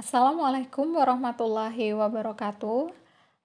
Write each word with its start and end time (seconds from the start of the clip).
Assalamualaikum 0.00 0.96
warahmatullahi 0.96 1.92
wabarakatuh. 1.92 2.88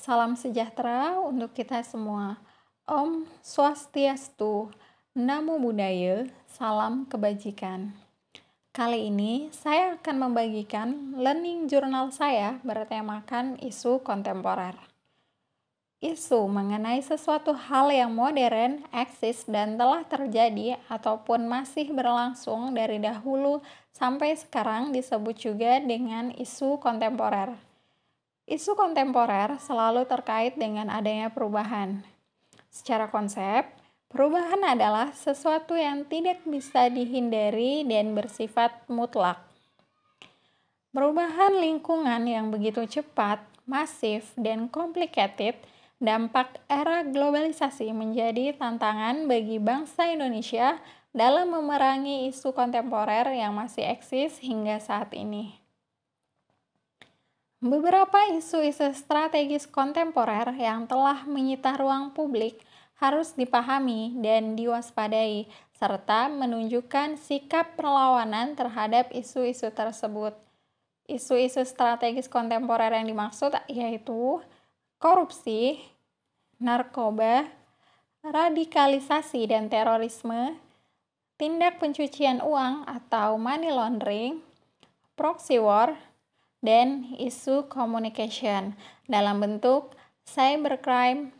Salam 0.00 0.32
sejahtera 0.32 1.20
untuk 1.20 1.52
kita 1.52 1.84
semua. 1.84 2.40
Om 2.88 3.28
Swastiastu, 3.44 4.72
Namo 5.12 5.60
Buddhaya, 5.60 6.24
salam 6.48 7.04
kebajikan. 7.04 7.92
Kali 8.72 9.12
ini 9.12 9.52
saya 9.52 10.00
akan 10.00 10.16
membagikan 10.16 11.20
learning 11.20 11.68
journal 11.68 12.08
saya 12.16 12.56
bertemakan 12.64 13.60
isu 13.60 14.00
kontemporer 14.00 14.87
isu 15.98 16.46
mengenai 16.46 17.02
sesuatu 17.02 17.50
hal 17.50 17.90
yang 17.90 18.14
modern, 18.14 18.86
eksis, 18.94 19.42
dan 19.50 19.74
telah 19.74 20.06
terjadi 20.06 20.78
ataupun 20.86 21.50
masih 21.50 21.90
berlangsung 21.90 22.70
dari 22.70 23.02
dahulu 23.02 23.58
sampai 23.90 24.38
sekarang 24.38 24.94
disebut 24.94 25.34
juga 25.34 25.82
dengan 25.82 26.30
isu 26.38 26.78
kontemporer. 26.78 27.50
Isu 28.46 28.78
kontemporer 28.78 29.58
selalu 29.58 30.06
terkait 30.06 30.54
dengan 30.54 30.86
adanya 30.86 31.34
perubahan. 31.34 32.06
Secara 32.70 33.10
konsep, 33.10 33.66
perubahan 34.06 34.62
adalah 34.62 35.10
sesuatu 35.10 35.74
yang 35.74 36.06
tidak 36.06 36.46
bisa 36.46 36.86
dihindari 36.86 37.82
dan 37.82 38.14
bersifat 38.14 38.86
mutlak. 38.86 39.42
Perubahan 40.94 41.58
lingkungan 41.58 42.22
yang 42.24 42.54
begitu 42.54 42.86
cepat, 42.86 43.42
masif, 43.66 44.30
dan 44.38 44.70
complicated– 44.70 45.58
dampak 45.98 46.62
era 46.70 47.02
globalisasi 47.02 47.90
menjadi 47.90 48.54
tantangan 48.54 49.26
bagi 49.26 49.58
bangsa 49.58 50.14
Indonesia 50.14 50.78
dalam 51.10 51.50
memerangi 51.50 52.30
isu 52.30 52.54
kontemporer 52.54 53.26
yang 53.34 53.58
masih 53.58 53.82
eksis 53.82 54.38
hingga 54.38 54.78
saat 54.78 55.10
ini. 55.14 55.58
Beberapa 57.58 58.30
isu-isu 58.38 58.94
strategis 58.94 59.66
kontemporer 59.66 60.54
yang 60.54 60.86
telah 60.86 61.26
menyita 61.26 61.74
ruang 61.74 62.14
publik 62.14 62.62
harus 63.02 63.34
dipahami 63.34 64.14
dan 64.22 64.54
diwaspadai, 64.54 65.50
serta 65.74 66.30
menunjukkan 66.30 67.18
sikap 67.18 67.74
perlawanan 67.74 68.54
terhadap 68.54 69.10
isu-isu 69.10 69.74
tersebut. 69.74 70.38
Isu-isu 71.10 71.66
strategis 71.66 72.30
kontemporer 72.30 72.94
yang 72.94 73.10
dimaksud 73.10 73.54
yaitu 73.66 74.38
korupsi, 74.98 75.78
narkoba, 76.58 77.46
radikalisasi 78.26 79.46
dan 79.46 79.70
terorisme, 79.70 80.58
tindak 81.38 81.78
pencucian 81.78 82.42
uang 82.42 82.82
atau 82.82 83.38
money 83.38 83.70
laundering, 83.70 84.42
proxy 85.14 85.62
war, 85.62 85.94
dan 86.58 87.14
isu 87.14 87.70
communication 87.70 88.74
dalam 89.06 89.38
bentuk 89.38 89.94
cybercrime, 90.26 91.30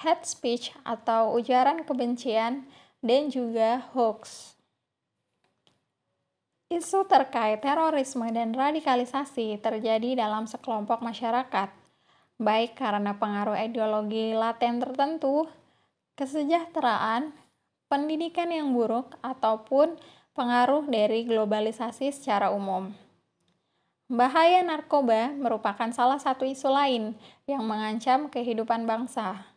hate 0.00 0.24
speech 0.24 0.72
atau 0.88 1.36
ujaran 1.36 1.84
kebencian, 1.84 2.64
dan 3.04 3.28
juga 3.28 3.84
hoax. 3.92 4.56
Isu 6.72 7.04
terkait 7.04 7.60
terorisme 7.60 8.24
dan 8.32 8.56
radikalisasi 8.56 9.60
terjadi 9.60 10.16
dalam 10.16 10.48
sekelompok 10.48 11.04
masyarakat 11.04 11.81
baik 12.40 12.78
karena 12.78 13.16
pengaruh 13.16 13.58
ideologi 13.58 14.32
laten 14.32 14.80
tertentu, 14.80 15.48
kesejahteraan, 16.16 17.32
pendidikan 17.90 18.48
yang 18.48 18.72
buruk, 18.72 19.16
ataupun 19.20 19.96
pengaruh 20.32 20.88
dari 20.88 21.28
globalisasi 21.28 22.08
secara 22.12 22.48
umum. 22.48 22.92
Bahaya 24.12 24.60
narkoba 24.60 25.32
merupakan 25.32 25.88
salah 25.88 26.20
satu 26.20 26.44
isu 26.44 26.68
lain 26.68 27.16
yang 27.48 27.64
mengancam 27.64 28.28
kehidupan 28.28 28.84
bangsa. 28.84 29.48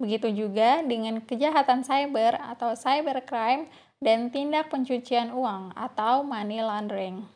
Begitu 0.00 0.32
juga 0.32 0.80
dengan 0.80 1.20
kejahatan 1.20 1.84
cyber 1.84 2.40
atau 2.40 2.72
cybercrime 2.72 3.68
dan 4.00 4.32
tindak 4.32 4.72
pencucian 4.72 5.28
uang 5.36 5.76
atau 5.76 6.24
money 6.24 6.64
laundering. 6.64 7.28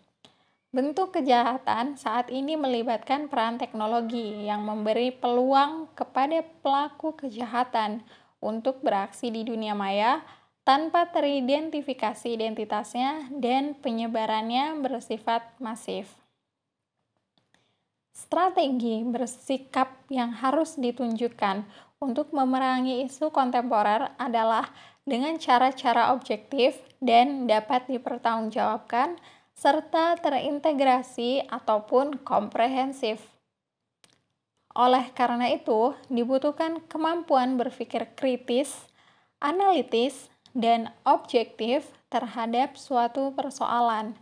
Bentuk 0.74 1.14
kejahatan 1.14 1.94
saat 1.94 2.34
ini 2.34 2.58
melibatkan 2.58 3.30
peran 3.30 3.62
teknologi 3.62 4.42
yang 4.42 4.66
memberi 4.66 5.14
peluang 5.14 5.86
kepada 5.94 6.42
pelaku 6.66 7.14
kejahatan 7.14 8.02
untuk 8.42 8.82
beraksi 8.82 9.30
di 9.30 9.46
dunia 9.46 9.78
maya 9.78 10.26
tanpa 10.66 11.06
teridentifikasi 11.14 12.26
identitasnya 12.26 13.30
dan 13.38 13.78
penyebarannya 13.78 14.82
bersifat 14.82 15.46
masif. 15.62 16.10
Strategi 18.10 19.06
bersikap 19.06 19.94
yang 20.10 20.34
harus 20.34 20.74
ditunjukkan 20.74 21.70
untuk 22.02 22.34
memerangi 22.34 23.06
isu 23.06 23.30
kontemporer 23.30 24.10
adalah 24.18 24.74
dengan 25.06 25.38
cara-cara 25.38 26.10
objektif 26.10 26.82
dan 26.98 27.46
dapat 27.46 27.86
dipertanggungjawabkan 27.86 29.22
serta 29.54 30.18
terintegrasi 30.18 31.46
ataupun 31.46 32.20
komprehensif. 32.20 33.22
Oleh 34.74 35.14
karena 35.14 35.54
itu, 35.54 35.94
dibutuhkan 36.10 36.82
kemampuan 36.90 37.54
berpikir 37.54 38.18
kritis, 38.18 38.90
analitis, 39.38 40.28
dan 40.54 40.90
objektif 41.06 41.94
terhadap 42.10 42.74
suatu 42.78 43.34
persoalan, 43.34 44.18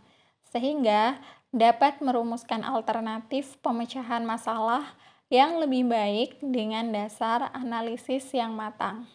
sehingga 0.49 1.17
dapat 1.53 2.01
merumuskan 2.01 2.65
alternatif 2.65 3.57
pemecahan 3.61 4.25
masalah 4.25 4.97
yang 5.29 5.57
lebih 5.57 5.89
baik 5.89 6.37
dengan 6.41 6.93
dasar 6.93 7.49
analisis 7.53 8.29
yang 8.33 8.53
matang. 8.53 9.09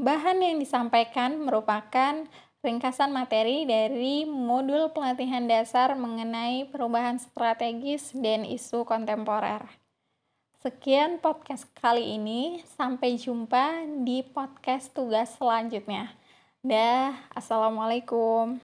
Bahan 0.00 0.40
yang 0.40 0.56
disampaikan 0.56 1.40
merupakan 1.44 2.24
ringkasan 2.60 3.08
materi 3.08 3.64
dari 3.64 4.28
modul 4.28 4.92
pelatihan 4.92 5.48
dasar 5.48 5.96
mengenai 5.96 6.68
perubahan 6.68 7.16
strategis 7.16 8.12
dan 8.12 8.44
isu 8.44 8.84
kontemporer. 8.84 9.64
Sekian 10.60 11.24
podcast 11.24 11.64
kali 11.80 12.20
ini, 12.20 12.60
sampai 12.76 13.16
jumpa 13.16 13.88
di 14.04 14.20
podcast 14.20 14.92
tugas 14.92 15.32
selanjutnya. 15.40 16.12
Dah, 16.60 17.16
assalamualaikum. 17.32 18.60